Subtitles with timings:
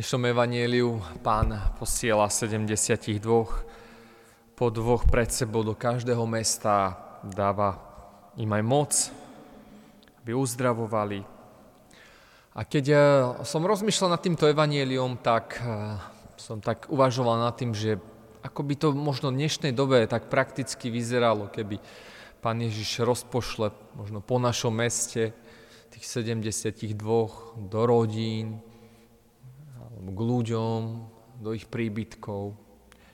[0.00, 3.20] dnešnom evanieliu pán posiela 72
[4.56, 7.76] po dvoch pred sebou do každého mesta, dáva
[8.40, 8.92] im aj moc,
[10.24, 11.20] aby uzdravovali.
[12.56, 13.00] A keď eh,
[13.44, 16.00] som rozmýšľal nad týmto evanieliom, tak eh,
[16.40, 18.00] som tak uvažoval nad tým, že
[18.40, 21.76] ako by to možno v dnešnej dobe tak prakticky vyzeralo, keby
[22.40, 23.68] pán Ježiš rozpošle
[24.00, 25.36] možno po našom meste
[25.92, 26.88] tých 72
[27.68, 28.64] do rodín,
[30.00, 30.78] k ľuďom,
[31.40, 32.56] do ich príbytkov.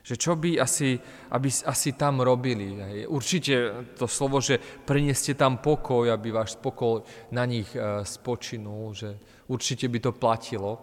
[0.07, 0.95] Že čo by asi,
[1.35, 2.79] aby asi tam robili.
[3.07, 7.03] Určite to slovo, že prineste tam pokoj, aby váš spokoj
[7.35, 9.19] na nich e, spočinul, že
[9.51, 10.79] určite by to platilo.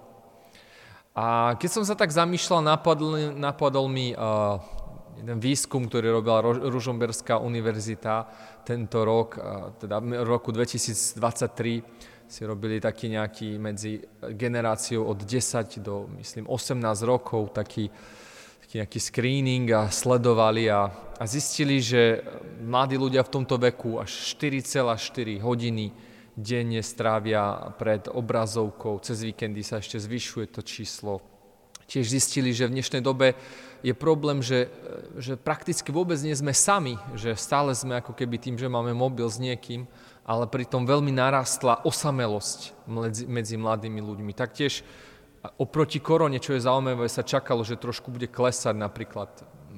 [1.15, 4.59] A keď som sa tak zamýšľal, napadol, napadol mi uh,
[5.15, 8.27] jeden výskum, ktorý robila Ružomberská univerzita
[8.67, 14.03] tento rok, uh, teda v roku 2023, si robili taký nejaký medzi
[14.35, 17.87] generáciou od 10 do, myslím, 18 rokov, taký,
[18.59, 22.27] taký nejaký screening a sledovali a, a zistili, že
[22.59, 25.95] mladí ľudia v tomto veku až 4,4 hodiny
[26.35, 31.23] denne strávia pred obrazovkou, cez víkendy sa ešte zvyšuje to číslo.
[31.85, 33.37] Tiež zistili, že v dnešnej dobe
[33.85, 34.73] je problém, že,
[35.21, 39.29] že prakticky vôbec nie sme sami, že stále sme ako keby tým, že máme mobil
[39.29, 39.85] s niekým,
[40.25, 44.33] ale pritom veľmi narastla osamelosť medzi, medzi mladými ľuďmi.
[44.33, 44.81] Taktiež
[45.61, 49.29] oproti korone, čo je zaujímavé, sa čakalo, že trošku bude klesať napríklad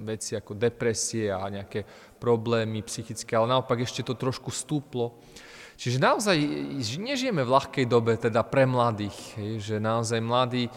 [0.07, 1.83] veci ako depresie a nejaké
[2.23, 5.19] problémy psychické, ale naopak ešte to trošku stúplo.
[5.77, 6.37] Čiže naozaj
[6.97, 9.19] nežijeme v ľahkej dobe, teda pre mladých,
[9.61, 10.71] že naozaj mladí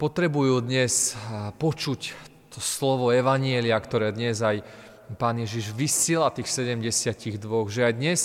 [0.00, 1.12] potrebujú dnes
[1.60, 2.00] počuť
[2.48, 4.64] to slovo Evanielia, ktoré dnes aj
[5.20, 7.36] Pán Ježiš vysiela tých 72,
[7.68, 8.20] že aj dnes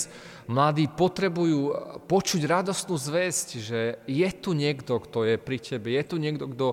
[0.48, 1.76] mladí potrebujú
[2.08, 6.68] počuť radostnú zväzť, že je tu niekto, kto je pri tebe, je tu niekto, kto,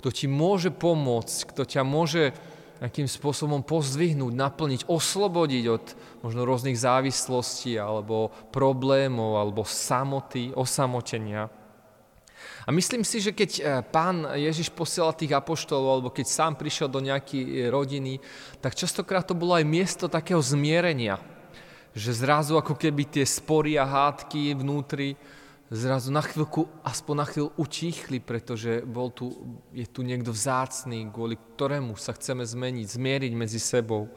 [0.00, 2.32] kto ti môže pomôcť, kto ťa môže
[2.80, 5.84] nejakým spôsobom pozdvihnúť, naplniť, oslobodiť od
[6.24, 11.52] možno rôznych závislostí alebo problémov alebo samoty, osamotenia.
[12.66, 13.62] A myslím si, že keď e,
[13.94, 18.18] pán Ježiš posielal tých apoštolov, alebo keď sám prišiel do nejakej rodiny,
[18.58, 21.22] tak častokrát to bolo aj miesto takého zmierenia.
[21.94, 25.14] Že zrazu ako keby tie spory a hádky vnútri
[25.70, 29.34] zrazu na chvíľku, aspoň na chvíľu utichli, pretože bol tu,
[29.74, 34.10] je tu niekto vzácný, kvôli ktorému sa chceme zmeniť, zmieriť medzi sebou.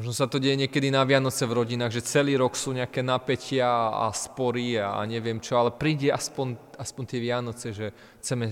[0.00, 3.68] Možno sa to deje niekedy na Vianoce v rodinách, že celý rok sú nejaké napätia
[3.92, 8.48] a spory a neviem čo, ale príde aspoň, aspoň tie Vianoce, že chceme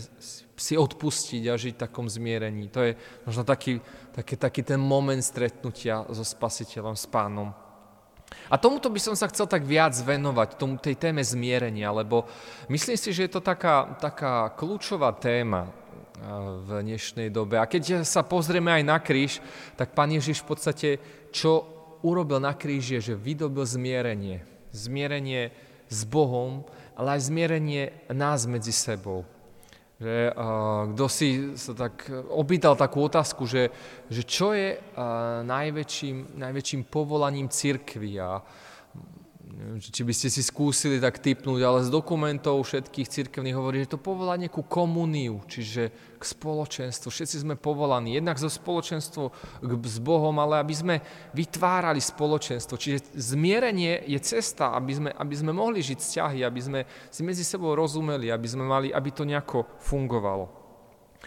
[0.60, 2.68] si odpustiť a žiť v takom zmierení.
[2.68, 2.92] To je
[3.24, 3.80] možno taký,
[4.12, 7.48] taký, taký ten moment stretnutia so Spasiteľom, s Pánom.
[8.52, 12.28] A tomuto by som sa chcel tak viac venovať, tomu, tej téme zmierenia, lebo
[12.68, 15.72] myslím si, že je to taká, taká kľúčová téma
[16.66, 17.58] v dnešnej dobe.
[17.58, 19.40] A keď sa pozrieme aj na kríž,
[19.78, 20.88] tak Pán Ježiš v podstate,
[21.30, 21.64] čo
[22.02, 24.42] urobil na kríži, je, že vydobil zmierenie.
[24.70, 25.50] Zmierenie
[25.88, 26.62] s Bohom,
[26.98, 29.24] ale aj zmierenie nás medzi sebou.
[29.98, 33.74] Že, uh, kto si sa tak opýtal takú otázku, že,
[34.06, 38.38] že čo je uh, najväčším, najväčším povolaním cirkvi a
[39.48, 43.96] Neviem, či by ste si skúsili tak typnúť, ale z dokumentov všetkých cirkevných hovorí, že
[43.96, 45.88] to povolanie ku komuniu, čiže
[46.20, 47.08] k spoločenstvu.
[47.08, 49.32] Všetci sme povolaní, jednak zo spoločenstvo
[49.64, 50.96] s Bohom, ale aby sme
[51.32, 52.76] vytvárali spoločenstvo.
[52.76, 57.46] Čiže zmierenie je cesta, aby sme, aby sme mohli žiť vzťahy, aby sme si medzi
[57.46, 60.57] sebou rozumeli, aby sme mali, aby to nejako fungovalo.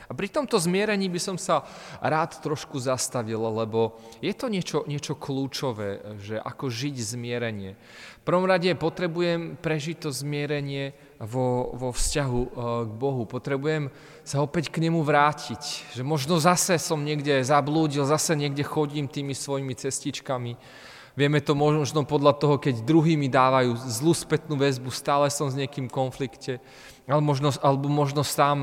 [0.08, 1.64] A pri tomto zmierení by som sa
[2.04, 7.80] rád trošku zastavil, lebo je to niečo, niečo kľúčové, že ako žiť zmierenie.
[8.22, 12.50] V prvom rade potrebujem prežiť to zmierenie vo, vo vzťahu eh,
[12.88, 13.24] k Bohu.
[13.28, 13.88] Potrebujem
[14.22, 15.96] sa opäť k nemu vrátiť.
[15.96, 20.60] Že možno zase som niekde zablúdil, zase niekde chodím tými svojimi cestičkami.
[21.12, 25.60] Vieme to možno podľa toho, keď druhý mi dávajú zlú spätnú väzbu, stále som s
[25.60, 26.64] niekým v konflikte
[27.12, 28.58] alebo možno, alebo možno sám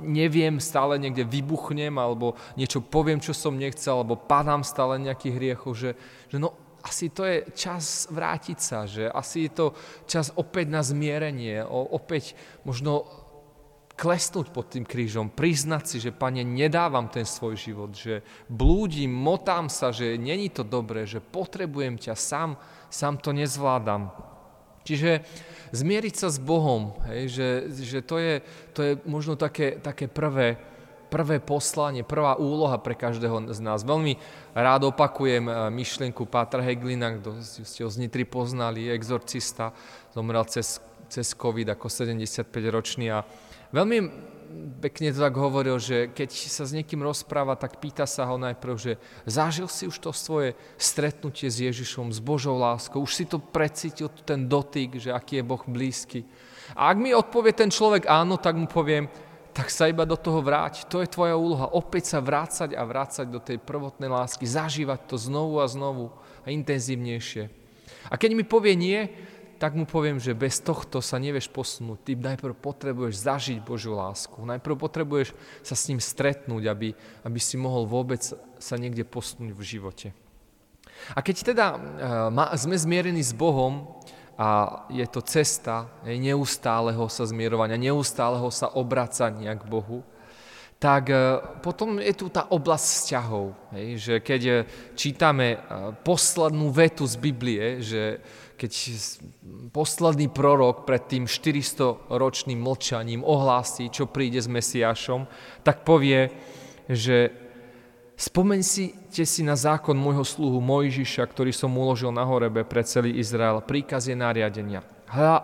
[0.00, 5.76] neviem, stále niekde vybuchnem, alebo niečo poviem, čo som nechcel, alebo padám stále nejakých hriechov,
[5.76, 5.92] že,
[6.32, 9.66] že no asi to je čas vrátiť sa, že asi je to
[10.08, 12.32] čas opäť na zmierenie, opäť
[12.64, 13.04] možno
[14.00, 19.68] klesnúť pod tým krížom, priznať si, že Pane, nedávam ten svoj život, že blúdim, motám
[19.68, 22.56] sa, že není to dobré, že potrebujem ťa, sám,
[22.88, 24.08] sám to nezvládam.
[24.88, 25.20] Čiže
[25.76, 28.40] zmieriť sa s Bohom, hej, že, že to, je,
[28.72, 30.56] to je možno také, také prvé,
[31.12, 33.84] prvé poslanie, prvá úloha pre každého z nás.
[33.84, 34.16] Veľmi
[34.56, 39.76] rád opakujem eh, myšlienku Pátra Heglina, kto ste ho z Nitry poznali, exorcista,
[40.16, 40.80] zomrel cez,
[41.12, 43.20] cez COVID ako 75-ročný a
[43.72, 44.30] veľmi
[44.82, 48.74] pekne to tak hovoril, že keď sa s niekým rozpráva, tak pýta sa ho najprv,
[48.74, 48.92] že
[49.28, 54.10] zažil si už to svoje stretnutie s Ježišom, s Božou láskou, už si to precítil,
[54.10, 56.26] ten dotyk, že aký je Boh blízky.
[56.74, 59.06] A ak mi odpovie ten človek áno, tak mu poviem,
[59.50, 60.86] tak sa iba do toho vráť.
[60.86, 61.74] To je tvoja úloha.
[61.74, 66.14] Opäť sa vrácať a vrácať do tej prvotnej lásky, zažívať to znovu a znovu
[66.46, 67.50] a intenzívnejšie.
[68.06, 69.10] A keď mi povie nie,
[69.60, 72.00] tak mu poviem, že bez tohto sa nevieš posunúť.
[72.00, 74.40] Ty najprv potrebuješ zažiť Božiu lásku.
[74.40, 76.96] Najprv potrebuješ sa s ním stretnúť, aby,
[77.28, 78.24] aby si mohol vôbec
[78.56, 80.08] sa niekde posunúť v živote.
[81.12, 84.00] A keď teda uh, sme zmierení s Bohom
[84.40, 90.00] a je to cesta neustáleho sa zmierovania, neustáleho sa obracania k Bohu,
[90.80, 93.52] tak uh, potom je tu tá oblasť vzťahov.
[93.76, 94.56] Hej, že keď uh,
[94.96, 95.60] čítame
[96.00, 98.24] poslednú vetu z Biblie, že
[98.60, 98.72] keď
[99.72, 105.24] posledný prorok pred tým 400-ročným mlčaním ohlási, čo príde s Mesiášom,
[105.64, 106.28] tak povie,
[106.84, 107.32] že
[108.20, 108.92] spomeň si,
[109.40, 114.84] na zákon môjho sluhu Mojžiša, ktorý som uložil na horebe pre celý Izrael, príkazie nariadenia.
[115.08, 115.40] Hľa,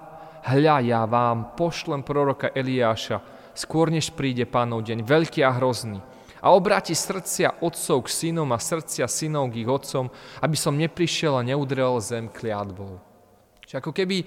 [0.52, 3.24] hľa, ja vám pošlem proroka Eliáša,
[3.56, 6.04] skôr než príde pánov deň, veľký a hrozný
[6.46, 10.12] a obráti srdcia otcov k synom a srdcia synov k ich otcom,
[10.44, 13.05] aby som neprišiel a neudrel zem kliatbou.
[13.66, 14.22] Čiže ako keby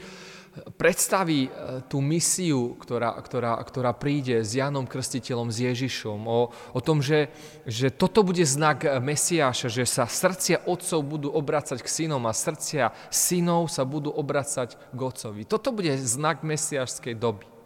[0.76, 1.50] predstaví e,
[1.88, 7.32] tú misiu, ktorá, ktorá, ktorá príde s Janom Krstiteľom, s Ježišom, o, o tom, že,
[7.64, 12.92] že toto bude znak Mesiáša, že sa srdcia otcov budú obracať k synom a srdcia
[13.08, 15.48] synov sa budú obracať k otcovi.
[15.48, 17.59] Toto bude znak mesiášskej doby.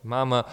[0.00, 0.44] Mám eh,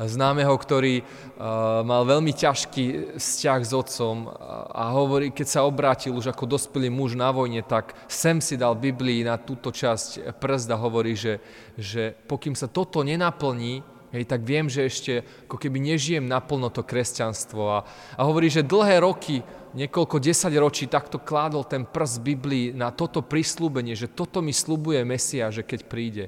[0.00, 4.32] známeho, ktorý uh, mal veľmi ťažký vzťah s otcom
[4.72, 8.72] a hovorí, keď sa obrátil už ako dospelý muž na vojne, tak sem si dal
[8.72, 11.36] Biblii na túto časť prst a hovorí, že,
[11.76, 13.84] že pokým sa toto nenaplní,
[14.16, 15.12] hej, tak viem, že ešte
[15.44, 17.62] ako keby nežijem naplno to kresťanstvo.
[17.76, 17.78] A,
[18.16, 19.44] a hovorí, že dlhé roky,
[19.76, 25.04] niekoľko desať ročí takto kládol ten prst Biblii na toto prislúbenie, že toto mi slubuje
[25.04, 26.26] Mesia, že keď príde.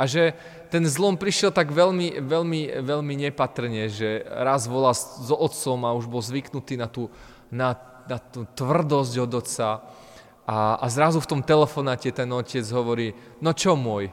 [0.00, 0.32] A že
[0.70, 6.06] ten zlom prišiel tak veľmi, veľmi, veľmi nepatrne, že raz volá s otcom a už
[6.06, 7.10] bol zvyknutý na tú,
[7.50, 7.74] na,
[8.06, 9.68] na tú tvrdosť od otca.
[10.46, 13.12] A, a zrazu v tom telefonáte ten otec hovorí,
[13.42, 14.10] no čo môj?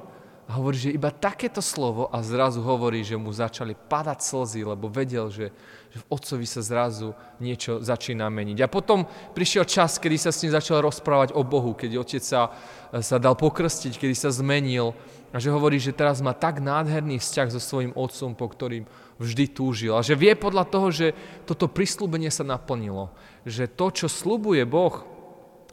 [0.47, 4.87] A hovorí, že iba takéto slovo a zrazu hovorí, že mu začali padať slzy, lebo
[4.87, 5.51] vedel, že,
[5.91, 7.11] že v otcovi sa zrazu
[7.43, 8.63] niečo začína meniť.
[8.63, 9.03] A potom
[9.35, 12.55] prišiel čas, kedy sa s ním začal rozprávať o Bohu, keď otec sa,
[12.95, 14.95] sa dal pokrstiť, kedy sa zmenil
[15.31, 18.87] a že hovorí, že teraz má tak nádherný vzťah so svojím otcom, po ktorým
[19.19, 19.93] vždy túžil.
[19.97, 21.11] A že vie podľa toho, že
[21.43, 23.11] toto prislúbenie sa naplnilo.
[23.43, 25.03] Že to, čo slubuje Boh,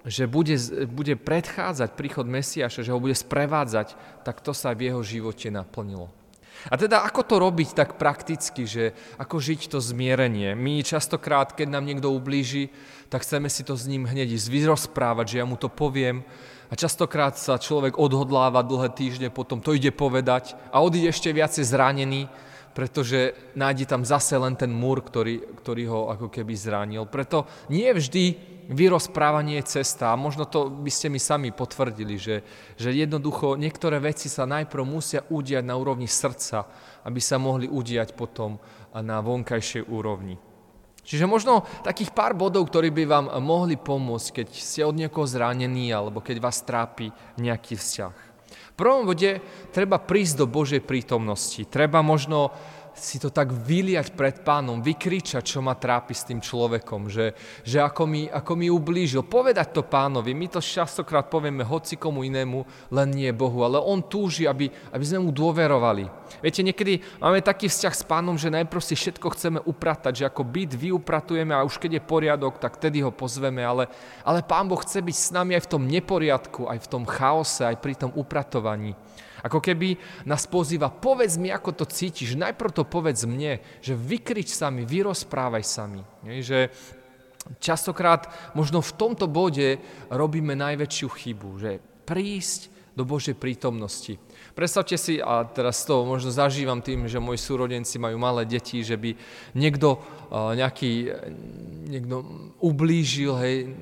[0.04, 0.58] že bude,
[0.90, 6.12] bude predchádzať príchod Mesiaša, že ho bude sprevádzať, tak to sa v jeho živote naplnilo.
[6.70, 10.56] A teda ako to robiť tak prakticky, že ako žiť to zmierenie?
[10.56, 12.72] My častokrát, keď nám niekto ublíži,
[13.12, 16.24] tak chceme si to s ním hneď vyrozprávať, že ja mu to poviem,
[16.72, 21.62] a častokrát sa človek odhodláva dlhé týždne, potom to ide povedať a odíde ešte viacej
[21.62, 22.26] zranený,
[22.74, 27.06] pretože nájde tam zase len ten múr, ktorý, ktorý ho ako keby zranil.
[27.06, 32.36] Preto nie vždy vyrozprávanie je cesta a možno to by ste mi sami potvrdili, že,
[32.80, 36.64] že jednoducho niektoré veci sa najprv musia udiať na úrovni srdca,
[37.04, 38.56] aby sa mohli udiať potom
[38.94, 40.40] na vonkajšej úrovni.
[41.04, 45.92] Čiže možno takých pár bodov, ktorí by vám mohli pomôcť, keď ste od niekoho zranení
[45.92, 48.16] alebo keď vás trápi nejaký vzťah.
[48.74, 49.38] V prvom bode
[49.70, 51.62] treba prísť do Božej prítomnosti.
[51.68, 52.50] Treba možno
[52.94, 57.34] si to tak vyliať pred pánom, vykričať, čo ma trápi s tým človekom, že,
[57.66, 60.30] že ako, mi, ako mi ublížil, povedať to pánovi.
[60.30, 65.04] My to častokrát povieme hoci komu inému, len nie Bohu, ale on túži, aby, aby
[65.04, 66.06] sme mu dôverovali.
[66.38, 70.46] Viete, niekedy máme taký vzťah s pánom, že najprv si všetko chceme upratať, že ako
[70.46, 73.90] byt vyupratujeme a už keď je poriadok, tak tedy ho pozveme, ale,
[74.22, 77.66] ale pán Boh chce byť s nami aj v tom neporiadku, aj v tom chaose,
[77.66, 78.94] aj pri tom upratovaní.
[79.44, 84.48] Ako keby nás pozýva, povedz mi, ako to cítiš, najprv to povedz mne, že vykrič
[84.48, 86.00] sa mi, vyrozprávaj sa mi.
[86.24, 86.72] Že
[87.60, 89.76] častokrát možno v tomto bode
[90.08, 91.76] robíme najväčšiu chybu, že
[92.08, 94.16] prísť do Božej prítomnosti.
[94.54, 98.94] Predstavte si, a teraz to možno zažívam tým, že moji súrodenci majú malé deti, že
[98.94, 99.18] by
[99.58, 99.98] niekto
[100.32, 101.10] nejaký,
[101.90, 102.22] niekto
[102.62, 103.74] ublížil hej,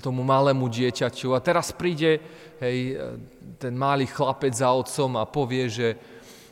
[0.00, 2.20] tomu malému dieťaťu a teraz príde
[2.60, 2.96] hej,
[3.56, 5.88] ten malý chlapec za otcom a povie, že,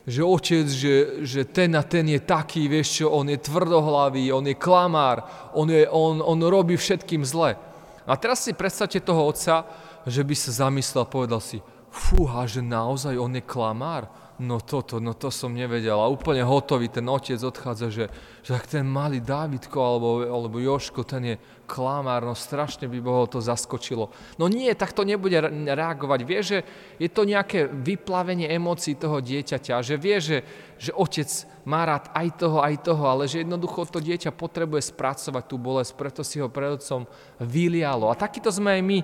[0.05, 4.45] že otec, že, že ten a ten je taký, vieš čo, on je tvrdohlavý, on
[4.45, 7.57] je klamár, on, je, on, on robí všetkým zle.
[8.05, 9.65] A teraz si predstavte toho otca,
[10.05, 14.05] že by sa zamyslel a povedal si, fúha, že naozaj on je klamár,
[14.39, 15.95] no toto, no to som nevedel.
[15.95, 18.05] A úplne hotový ten otec odchádza, že,
[18.43, 23.25] že tak ten malý Dávidko alebo, alebo Joško, ten je klamár, no strašne by ho
[23.25, 24.13] to zaskočilo.
[24.37, 26.19] No nie, tak to nebude reagovať.
[26.21, 26.57] Vie, že
[27.01, 30.37] je to nejaké vyplavenie emócií toho dieťaťa, že vie, že,
[30.77, 31.27] že otec
[31.65, 35.91] má rád aj toho, aj toho, ale že jednoducho to dieťa potrebuje spracovať tú bolesť,
[35.97, 37.09] preto si ho pred otcom
[37.41, 38.13] vylialo.
[38.13, 38.99] A takýto sme aj my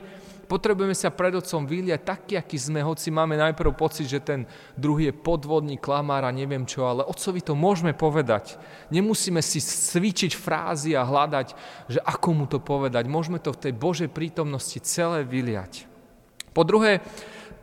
[0.51, 4.43] Potrebujeme sa pred Otcom vyliať taký, aký sme, hoci máme najprv pocit, že ten
[4.75, 8.59] druhý je podvodný, klamár a neviem čo, ale Otcovi to môžeme povedať.
[8.91, 11.47] Nemusíme si cvičiť frázy a hľadať,
[11.87, 13.07] že ako mu to povedať.
[13.07, 15.87] Môžeme to v tej Božej prítomnosti celé vyliať.
[16.51, 16.99] Po druhé,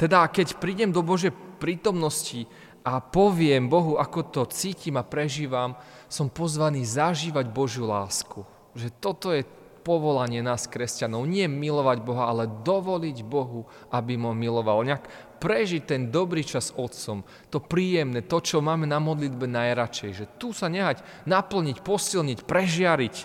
[0.00, 2.48] teda keď prídem do Božej prítomnosti
[2.88, 5.76] a poviem Bohu, ako to cítim a prežívam,
[6.08, 8.48] som pozvaný zažívať Božiu lásku.
[8.72, 9.44] Že toto je
[9.88, 11.24] povolanie nás, kresťanov.
[11.24, 14.84] Nie milovať Boha, ale dovoliť Bohu, aby mo miloval.
[14.84, 15.08] Nejak
[15.40, 20.10] prežiť ten dobrý čas Otcom, to príjemné, to, čo máme na modlitbe najradšej.
[20.12, 23.16] Že tu sa nehať naplniť, posilniť, prežiariť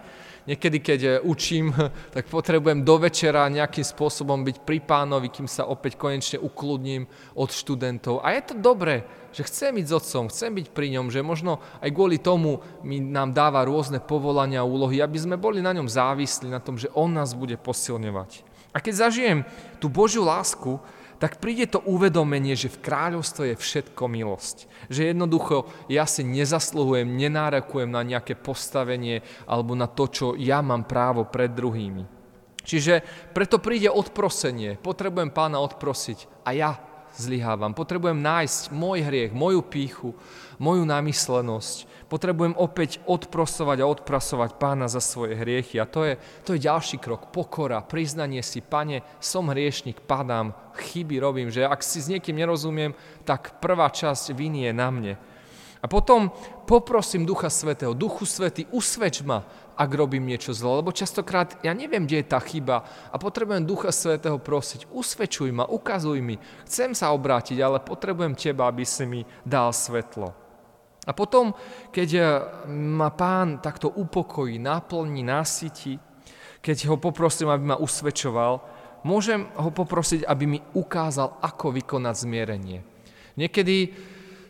[0.47, 1.71] niekedy, keď e, učím,
[2.15, 7.49] tak potrebujem do večera nejakým spôsobom byť pri pánovi, kým sa opäť konečne ukludním od
[7.51, 8.23] študentov.
[8.23, 11.57] A je to dobré, že chcem byť s otcom, chcem byť pri ňom, že možno
[11.81, 15.89] aj kvôli tomu mi nám dáva rôzne povolania a úlohy, aby sme boli na ňom
[15.89, 18.45] závislí, na tom, že on nás bude posilňovať.
[18.73, 19.39] A keď zažijem
[19.77, 20.81] tú Božiu lásku,
[21.23, 24.67] tak príde to uvedomenie, že v kráľovstve je všetko milosť.
[24.91, 30.83] Že jednoducho ja si nezasluhujem, nenárakujem na nejaké postavenie alebo na to, čo ja mám
[30.83, 32.03] právo pred druhými.
[32.67, 34.75] Čiže preto príde odprosenie.
[34.83, 36.75] Potrebujem pána odprosiť a ja
[37.17, 37.73] zlyhávam.
[37.77, 40.11] Potrebujem nájsť môj hriech, moju píchu,
[40.57, 42.07] moju namyslenosť.
[42.09, 45.81] Potrebujem opäť odprosovať a odprasovať pána za svoje hriechy.
[45.81, 46.13] A to je,
[46.45, 47.33] to je ďalší krok.
[47.33, 51.49] Pokora, priznanie si, pane, som hriešnik, padám, chyby robím.
[51.49, 52.93] Že ak si s niekým nerozumiem,
[53.25, 55.13] tak prvá časť viny je na mne.
[55.83, 56.31] A potom
[56.63, 57.91] poprosím Ducha Svetého.
[57.91, 59.43] Duchu Svetý, usvedč ma,
[59.75, 60.79] ak robím niečo zlé.
[60.79, 64.87] Lebo častokrát ja neviem, kde je tá chyba a potrebujem Ducha Svetého prosiť.
[64.95, 66.39] Usvedčuj ma, ukazuj mi.
[66.63, 70.31] Chcem sa obrátiť, ale potrebujem Teba, aby si mi dal svetlo.
[71.03, 71.51] A potom,
[71.91, 72.25] keď eh,
[72.71, 75.99] ma pán takto upokojí, naplní, nasytí,
[76.63, 78.63] keď ho poprosím, aby ma usvedčoval,
[79.03, 82.79] môžem ho poprosiť, aby mi ukázal, ako vykonať zmierenie.
[83.35, 83.91] Niekedy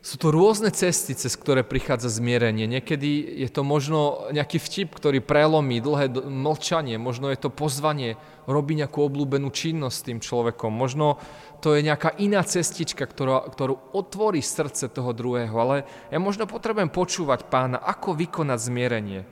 [0.03, 2.67] sú to rôzne cesty, cez ktoré prichádza zmierenie.
[2.67, 8.83] Niekedy je to možno nejaký vtip, ktorý prelomí dlhé mlčanie, možno je to pozvanie robiť
[8.83, 11.23] nejakú oblúbenú činnosť s tým človekom, možno
[11.63, 16.91] to je nejaká iná cestička, ktorá, ktorú otvorí srdce toho druhého, ale ja možno potrebujem
[16.91, 19.23] počúvať pána, ako vykonať zmierenie.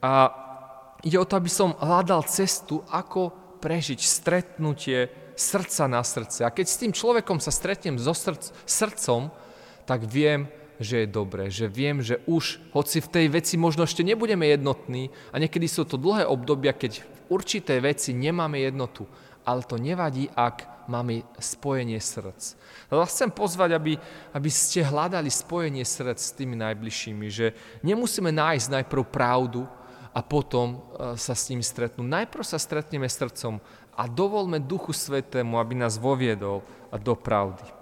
[0.00, 0.32] A
[1.04, 6.48] ide o to, aby som hľadal cestu, ako prežiť stretnutie srdca na srdce.
[6.48, 9.28] A keď s tým človekom sa stretnem so srdc, srdcom,
[9.86, 14.04] tak viem, že je dobré, že viem, že už, hoci v tej veci možno ešte
[14.04, 19.08] nebudeme jednotní a niekedy sú to dlhé obdobia, keď v určitej veci nemáme jednotu,
[19.46, 22.58] ale to nevadí, ak máme spojenie srdc.
[22.90, 23.92] Ale chcem pozvať, aby,
[24.34, 29.66] aby ste hľadali spojenie srdc s tými najbližšími, že nemusíme nájsť najprv pravdu
[30.16, 30.78] a potom e,
[31.18, 32.06] sa s ním stretnúť.
[32.06, 33.58] Najprv sa stretneme srdcom
[33.96, 36.62] a dovolme Duchu Svetému, aby nás voviedol
[36.96, 37.75] do pravdy.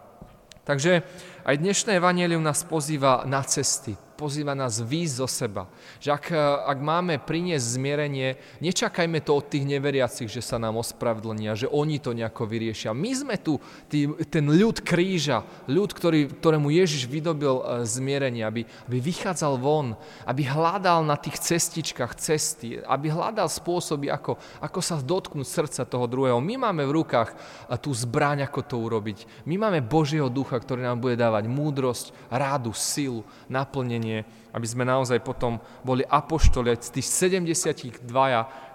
[0.64, 1.04] Takže
[1.44, 5.62] aj dnešné evanelium nás pozýva na cesty, pozýva nás výjsť zo seba.
[5.98, 6.26] Že ak,
[6.70, 11.98] ak máme priniesť zmierenie, nečakajme to od tých neveriacich, že sa nám ospravedlnia, že oni
[11.98, 12.94] to nejako vyriešia.
[12.94, 13.58] My sme tu
[13.90, 19.98] tý, ten ľud kríža, ľud, ktorý, ktorému Ježiš vydobil e, zmierenie, aby, aby vychádzal von,
[20.24, 26.06] aby hľadal na tých cestičkách cesty, aby hľadal spôsoby, ako, ako sa dotknúť srdca toho
[26.06, 26.38] druhého.
[26.38, 27.36] My máme v rukách e,
[27.82, 29.44] tú zbraň, ako to urobiť.
[29.44, 34.84] My máme Božieho ducha, ktorý nám bude dávať múdrosť, rádu, silu, naplnenie spasenie, aby sme
[34.84, 38.04] naozaj potom boli apoštoli z tých 72,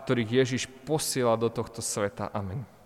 [0.05, 2.33] ktorých Ježiš posiela do tohto sveta.
[2.33, 2.78] Amen.